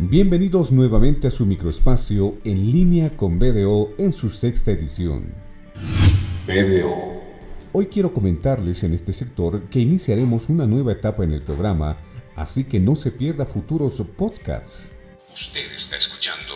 [0.00, 5.34] Bienvenidos nuevamente a su microespacio en línea con BDO en su sexta edición.
[6.46, 7.20] BDO.
[7.72, 11.96] Hoy quiero comentarles en este sector que iniciaremos una nueva etapa en el programa,
[12.36, 14.92] así que no se pierda futuros podcasts.
[15.34, 16.54] Usted está escuchando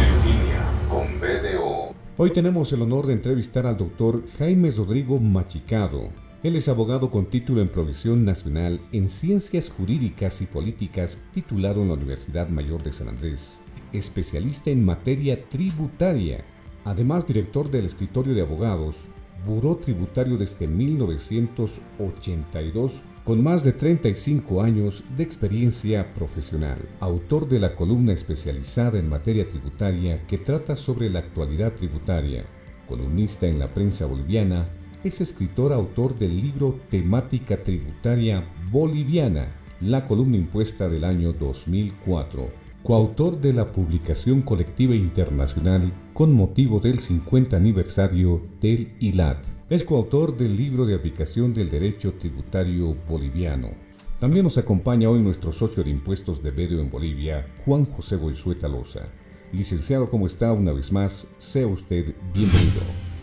[0.00, 1.94] En línea con BDO.
[2.16, 6.08] Hoy tenemos el honor de entrevistar al doctor Jaime Rodrigo Machicado,
[6.44, 11.88] él es abogado con título en Provisión Nacional en Ciencias Jurídicas y Políticas, titulado en
[11.88, 13.60] la Universidad Mayor de San Andrés,
[13.94, 16.44] especialista en materia tributaria,
[16.84, 19.06] además director del escritorio de abogados,
[19.46, 27.74] Buró Tributario desde 1982, con más de 35 años de experiencia profesional, autor de la
[27.74, 32.44] columna especializada en materia tributaria que trata sobre la actualidad tributaria,
[32.86, 34.68] columnista en la prensa boliviana,
[35.04, 42.48] es escritor autor del libro Temática Tributaria Boliviana, la columna impuesta del año 2004,
[42.82, 49.46] coautor de la publicación colectiva internacional con motivo del 50 aniversario del ILAT.
[49.68, 53.72] Es coautor del libro de aplicación del derecho tributario boliviano.
[54.18, 58.68] También nos acompaña hoy nuestro socio de impuestos de medio en Bolivia, Juan José Boisueta
[58.68, 59.06] Loza.
[59.52, 60.50] Licenciado, ¿cómo está?
[60.52, 63.13] Una vez más, sea usted bienvenido.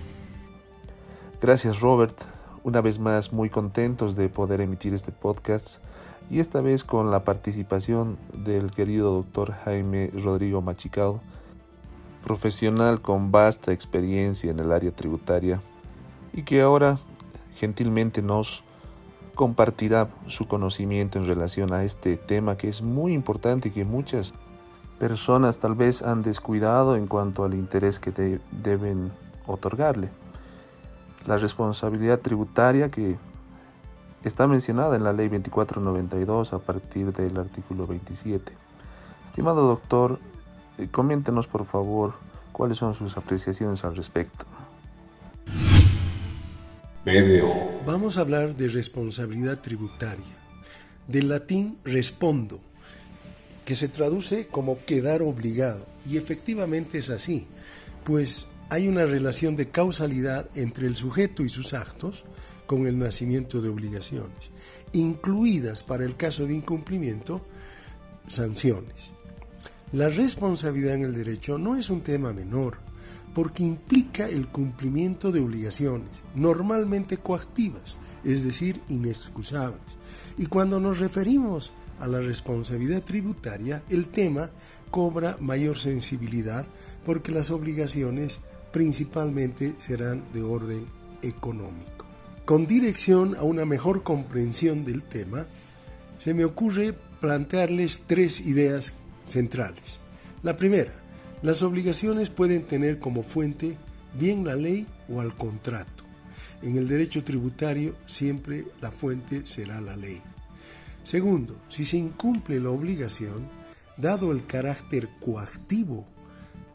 [1.42, 2.22] Gracias Robert,
[2.64, 5.80] una vez más muy contentos de poder emitir este podcast
[6.30, 11.20] y esta vez con la participación del querido doctor Jaime Rodrigo Machicado,
[12.24, 15.64] profesional con vasta experiencia en el área tributaria
[16.32, 17.00] y que ahora
[17.56, 18.64] gentilmente nos
[19.34, 24.32] compartirá su conocimiento en relación a este tema que es muy importante y que muchas
[25.00, 29.12] personas tal vez han descuidado en cuanto al interés que deben
[29.48, 30.21] otorgarle
[31.28, 33.18] la responsabilidad tributaria que
[34.24, 38.54] está mencionada en la ley 2492 a partir del artículo 27.
[39.26, 40.20] Estimado doctor,
[40.78, 42.14] eh, coméntenos por favor
[42.52, 44.46] cuáles son sus apreciaciones al respecto.
[47.86, 50.38] Vamos a hablar de responsabilidad tributaria.
[51.08, 52.60] Del latín respondo,
[53.66, 55.86] que se traduce como quedar obligado.
[56.08, 57.48] Y efectivamente es así,
[58.04, 62.24] pues hay una relación de causalidad entre el sujeto y sus actos
[62.66, 64.52] con el nacimiento de obligaciones,
[64.94, 67.42] incluidas para el caso de incumplimiento
[68.30, 69.12] sanciones.
[69.92, 72.78] La responsabilidad en el derecho no es un tema menor,
[73.36, 79.82] porque implica el cumplimiento de obligaciones, normalmente coactivas, es decir, inexcusables.
[80.38, 84.50] Y cuando nos referimos a la responsabilidad tributaria, el tema
[84.92, 86.66] cobra mayor sensibilidad
[87.06, 88.40] porque las obligaciones
[88.72, 90.86] principalmente serán de orden
[91.22, 92.06] económico.
[92.46, 95.46] Con dirección a una mejor comprensión del tema,
[96.18, 98.94] se me ocurre plantearles tres ideas
[99.26, 100.00] centrales.
[100.44, 100.94] La primera,
[101.42, 103.76] las obligaciones pueden tener como fuente
[104.20, 106.04] bien la ley o al contrato.
[106.62, 110.22] En el derecho tributario siempre la fuente será la ley.
[111.04, 113.50] Segundo, si se incumple la obligación,
[113.98, 116.06] dado el carácter coactivo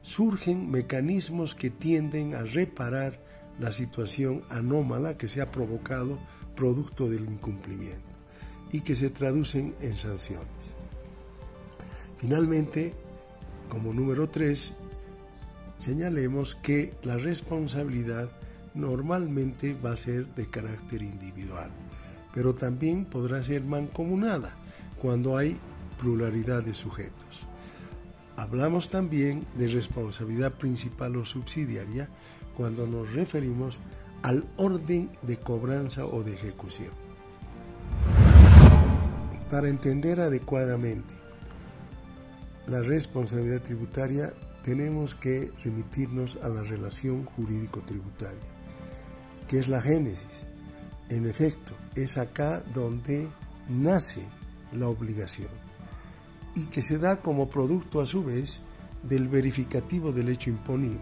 [0.07, 3.19] surgen mecanismos que tienden a reparar
[3.59, 6.17] la situación anómala que se ha provocado
[6.55, 8.15] producto del incumplimiento
[8.71, 10.47] y que se traducen en sanciones.
[12.19, 12.95] Finalmente,
[13.69, 14.75] como número tres,
[15.81, 18.31] señalemos que la responsabilidad
[18.75, 21.71] normalmente va a ser de carácter individual,
[22.33, 24.55] pero también podrá ser mancomunada
[25.01, 25.57] cuando hay
[25.99, 27.49] pluralidad de sujetos.
[28.37, 32.09] Hablamos también de responsabilidad principal o subsidiaria
[32.55, 33.79] cuando nos referimos
[34.23, 36.91] al orden de cobranza o de ejecución.
[39.51, 41.15] Para entender adecuadamente
[42.67, 48.41] la responsabilidad tributaria tenemos que remitirnos a la relación jurídico-tributaria,
[49.49, 50.47] que es la génesis.
[51.09, 53.29] En efecto, es acá donde
[53.69, 54.23] nace
[54.73, 55.66] la obligación
[56.57, 58.63] y que se da como producto a su vez
[59.03, 60.99] del verificativo del hecho imponible,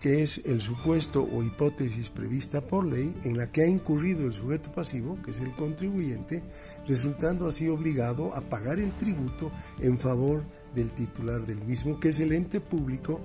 [0.00, 4.32] que es el supuesto o hipótesis prevista por ley en la que ha incurrido el
[4.32, 6.42] sujeto pasivo, que es el contribuyente,
[6.86, 9.50] resultando así obligado a pagar el tributo
[9.80, 10.42] en favor
[10.74, 13.20] del titular del mismo, que es el ente público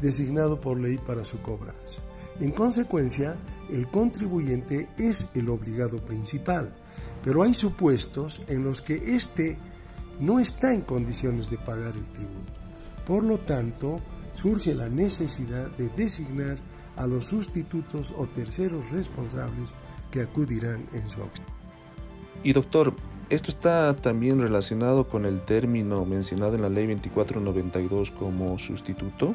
[0.00, 2.00] designado por ley para su cobranza.
[2.40, 3.36] En consecuencia,
[3.70, 6.72] el contribuyente es el obligado principal,
[7.22, 9.58] pero hay supuestos en los que éste
[10.20, 12.52] no está en condiciones de pagar el tributo.
[13.06, 14.00] Por lo tanto,
[14.34, 16.58] surge la necesidad de designar
[16.96, 19.70] a los sustitutos o terceros responsables
[20.10, 21.52] que acudirán en su auxilio.
[22.44, 22.94] Y doctor,
[23.32, 29.34] Esto está también relacionado con el término mencionado en la ley 2492 como sustituto.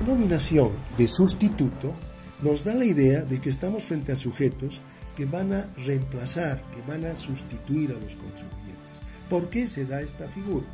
[0.00, 1.92] La nominación de sustituto
[2.40, 4.80] nos da la idea de que estamos frente a sujetos
[5.16, 9.00] que van a reemplazar, que van a sustituir a los contribuyentes.
[9.28, 10.66] ¿Por qué se da esta figura?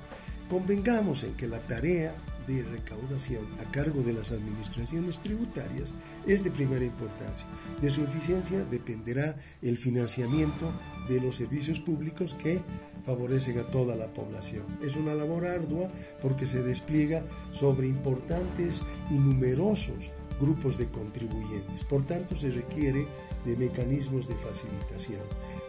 [0.51, 2.15] Convengamos en que la tarea
[2.47, 5.95] de recaudación a cargo de las administraciones tributarias
[6.27, 7.47] es de primera importancia.
[7.81, 10.73] De su eficiencia dependerá el financiamiento
[11.09, 12.61] de los servicios públicos que
[13.05, 14.65] favorecen a toda la población.
[14.83, 15.89] Es una labor ardua
[16.21, 17.23] porque se despliega
[17.53, 20.11] sobre importantes y numerosos
[20.43, 21.85] grupos de contribuyentes.
[21.85, 23.07] Por tanto, se requiere
[23.45, 25.23] de mecanismos de facilitación.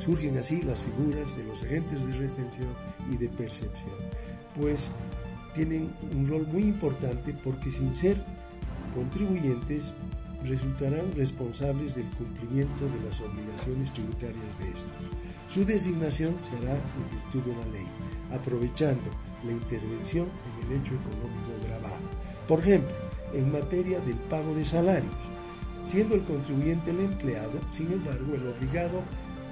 [0.03, 2.69] Surgen así las figuras de los agentes de retención
[3.09, 3.95] y de percepción,
[4.59, 4.89] pues
[5.53, 8.17] tienen un rol muy importante porque sin ser
[8.95, 9.93] contribuyentes
[10.43, 14.91] resultarán responsables del cumplimiento de las obligaciones tributarias de estos.
[15.47, 17.87] Su designación se hará en virtud de la ley,
[18.33, 19.09] aprovechando
[19.45, 22.01] la intervención en el hecho económico grabado.
[22.47, 22.93] Por ejemplo,
[23.33, 25.13] en materia del pago de salarios,
[25.85, 29.01] siendo el contribuyente el empleado, sin embargo, el obligado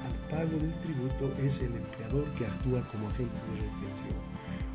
[0.05, 4.31] al pago del tributo es el empleador que actúa como agente de retención.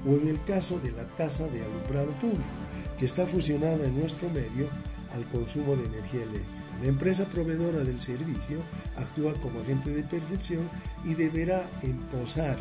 [0.06, 2.44] O en el caso de la tasa de alumbrado público,
[2.98, 4.68] que está fusionada en nuestro medio
[5.14, 6.56] al consumo de energía eléctrica.
[6.82, 8.58] La empresa proveedora del servicio
[8.96, 10.68] actúa como agente de percepción
[11.04, 12.58] y deberá emposar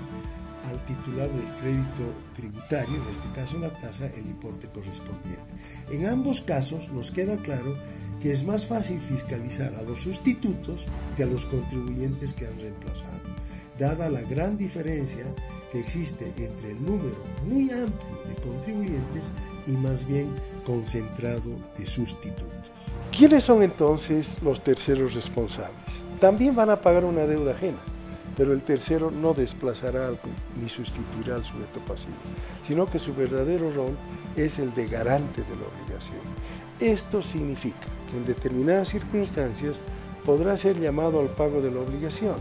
[0.70, 5.42] al titular del crédito tributario, en este caso la tasa, el importe correspondiente.
[5.92, 7.76] En ambos casos nos queda claro
[8.22, 10.86] que es más fácil fiscalizar a los sustitutos
[11.16, 13.20] que a los contribuyentes que han reemplazado,
[13.78, 15.26] dada la gran diferencia
[15.72, 19.26] que existe entre el número muy amplio de contribuyentes
[19.68, 20.30] y más bien
[20.66, 22.72] concentrado de sustitutos.
[23.12, 26.04] ¿Quiénes son entonces los terceros responsables?
[26.20, 27.78] También van a pagar una deuda ajena
[28.38, 30.12] pero el tercero no desplazará
[30.62, 32.16] ni sustituirá al sujeto pasivo,
[32.68, 33.96] sino que su verdadero rol
[34.36, 36.22] es el de garante de la obligación.
[36.80, 39.80] Esto significa que en determinadas circunstancias
[40.26, 42.36] podrá ser llamado al pago de la obligación.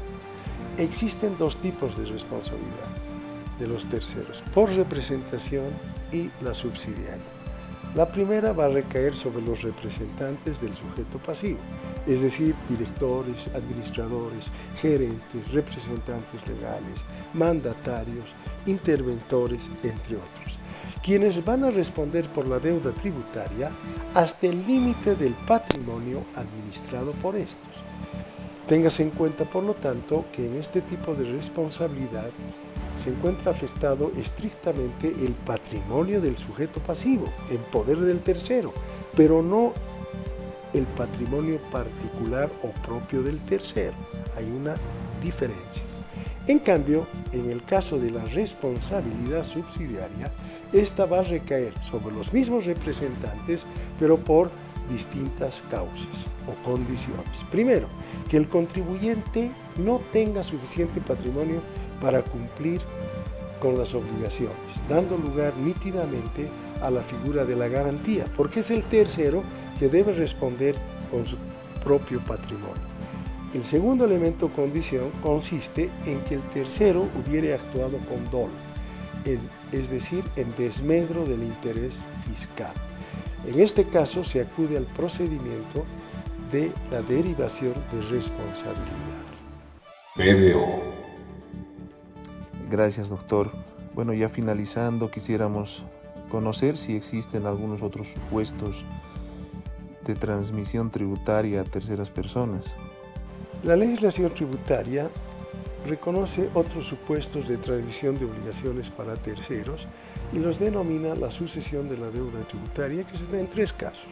[0.79, 2.89] Existen dos tipos de responsabilidad
[3.61, 5.67] de los terceros, por representación
[6.13, 7.23] y la subsidiaria.
[7.95, 11.59] La primera va a recaer sobre los representantes del sujeto pasivo,
[12.07, 17.01] es decir, directores, administradores, gerentes, representantes legales,
[17.33, 18.35] mandatarios,
[18.67, 20.59] interventores, entre otros,
[21.03, 23.71] quienes van a responder por la deuda tributaria
[24.15, 27.75] hasta el límite del patrimonio administrado por estos.
[28.67, 32.31] Téngase en cuenta, por lo tanto, que en este tipo de responsabilidad
[32.97, 38.73] se encuentra afectado estrictamente el patrimonio del sujeto pasivo, en poder del tercero,
[39.17, 39.75] pero no
[40.75, 43.95] el patrimonio particular o propio del tercero.
[44.37, 44.77] Hay una
[45.23, 45.83] diferencia.
[46.47, 50.31] En cambio, en el caso de la responsabilidad subsidiaria,
[50.73, 53.65] esta va a recaer sobre los mismos representantes,
[53.99, 54.51] pero por
[54.91, 57.45] distintas causas o condiciones.
[57.51, 57.89] Primero,
[58.29, 61.61] que el contribuyente no tenga suficiente patrimonio
[62.01, 62.83] para cumplir
[63.65, 64.53] con las obligaciones,
[64.91, 66.51] dando lugar nítidamente
[66.83, 69.43] a la figura de la garantía, porque es el tercero
[69.79, 70.75] que debe responder
[71.11, 71.39] con su
[71.83, 72.85] propio patrimonio.
[73.55, 78.53] El segundo elemento condición consiste en que el tercero hubiere actuado con dolo,
[79.73, 82.75] es decir, en desmedro del interés fiscal.
[83.47, 85.87] En este caso se acude al procedimiento
[86.53, 89.25] de la derivación de responsabilidad.
[90.17, 91.04] BDO
[92.75, 93.51] Gracias, doctor.
[93.95, 95.85] Bueno, ya finalizando, quisiéramos
[96.29, 98.85] conocer si existen algunos otros supuestos
[100.05, 102.75] de transmisión tributaria a terceras personas.
[103.63, 105.09] La legislación tributaria
[105.87, 109.87] reconoce otros supuestos de transmisión de obligaciones para terceros
[110.33, 114.11] y los denomina la sucesión de la deuda tributaria, que se da en tres casos.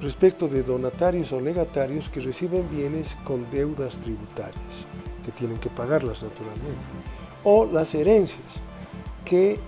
[0.00, 4.84] Respecto de donatarios o legatarios que reciben bienes con deudas tributarias
[5.24, 6.82] que tienen que pagarlas naturalmente,
[7.44, 8.60] o las herencias,
[9.24, 9.58] que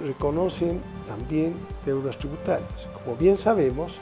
[0.00, 1.54] reconocen también
[1.84, 2.86] deudas tributarias.
[3.04, 3.98] Como bien sabemos,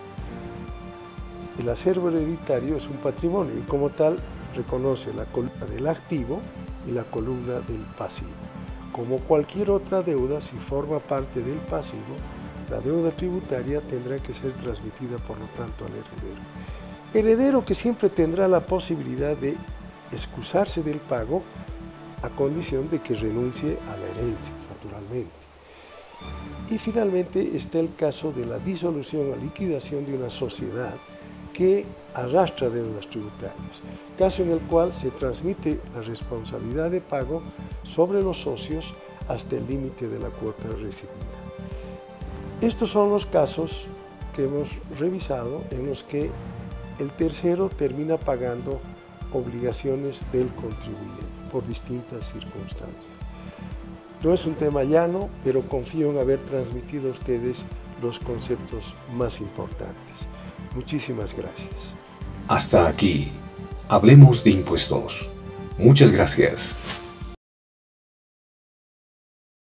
[1.58, 4.18] el acervo hereditario es un patrimonio y como tal
[4.54, 6.40] reconoce la columna del activo
[6.86, 8.30] y la columna del pasivo.
[8.92, 12.16] Como cualquier otra deuda, si forma parte del pasivo,
[12.70, 16.40] la deuda tributaria tendrá que ser transmitida por lo tanto al heredero.
[17.14, 19.56] Heredero que siempre tendrá la posibilidad de
[20.12, 21.42] excusarse del pago
[22.22, 25.30] a condición de que renuncie a la herencia, naturalmente.
[26.70, 30.94] Y finalmente está el caso de la disolución o liquidación de una sociedad
[31.52, 33.80] que arrastra deudas tributarias,
[34.18, 37.42] caso en el cual se transmite la responsabilidad de pago
[37.82, 38.92] sobre los socios
[39.28, 41.14] hasta el límite de la cuota recibida.
[42.60, 43.86] Estos son los casos
[44.34, 46.30] que hemos revisado en los que
[46.98, 48.80] el tercero termina pagando
[49.32, 53.06] obligaciones del contribuyente por distintas circunstancias.
[54.22, 57.64] No es un tema llano, pero confío en haber transmitido a ustedes
[58.02, 60.26] los conceptos más importantes.
[60.74, 61.94] Muchísimas gracias.
[62.48, 63.30] Hasta aquí.
[63.88, 65.30] Hablemos de impuestos.
[65.78, 66.76] Muchas gracias.